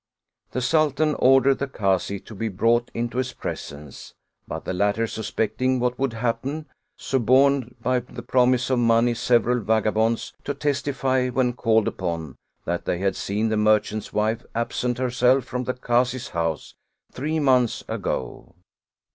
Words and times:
The 0.49 0.61
Sultan 0.63 1.13
ordered 1.19 1.59
the 1.59 1.67
Kazi 1.67 2.19
to 2.21 2.33
be 2.33 2.49
brought 2.49 2.89
into 2.95 3.19
his 3.19 3.33
presence, 3.33 4.15
but 4.47 4.65
the 4.65 4.73
latter, 4.73 5.05
suspecting 5.05 5.79
what 5.79 5.99
would 5.99 6.13
happen, 6.13 6.65
suborned 6.97 7.75
by 7.83 7.99
the 7.99 8.23
promise 8.23 8.71
of 8.71 8.79
money 8.79 9.13
several 9.13 9.59
vagabonds 9.59 10.33
to 10.43 10.55
testify, 10.55 11.29
when 11.29 11.53
called 11.53 11.87
upon, 11.87 12.35
that 12.65 12.85
they 12.85 12.97
had 12.97 13.15
seen 13.15 13.49
the 13.49 13.57
mer 13.57 13.79
chant's 13.79 14.11
wife 14.11 14.43
absent 14.55 14.97
herself 14.97 15.43
from 15.45 15.65
the 15.65 15.75
Kazi's 15.75 16.29
house 16.29 16.73
three 17.11 17.37
months 17.37 17.83
ago. 17.87 18.55